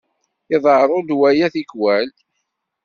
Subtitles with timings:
[0.55, 2.07] Iḍerru-d waya tikkwal.